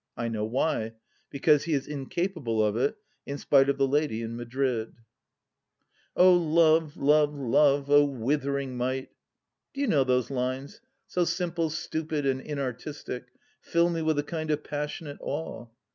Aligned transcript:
I 0.17 0.29
know 0.29 0.45
why: 0.45 0.93
because 1.29 1.65
he 1.65 1.73
is 1.73 1.85
incapable 1.85 2.65
of 2.65 2.75
it, 2.75 2.95
in 3.27 3.37
spite 3.37 3.69
of 3.69 3.77
the 3.77 3.87
lady 3.87 4.23
in 4.23 4.35
Madrid." 4.35 4.95
Love! 6.17 6.97
Love! 6.97 7.35
Love! 7.35 7.85
0, 7.85 8.05
withering 8.05 8.77
might!" 8.77 9.11
Do 9.75 9.81
you 9.81 9.85
know 9.85 10.03
those 10.03 10.31
lines, 10.31 10.81
so 11.05 11.23
simple, 11.23 11.69
stupid, 11.69 12.25
and 12.25 12.41
inartistic, 12.41 13.27
fill 13.61 13.91
me 13.91 14.01
with 14.01 14.17
a 14.17 14.23
kind 14.23 14.49
of 14.49 14.63
passionate 14.63 15.19
awe. 15.21 15.67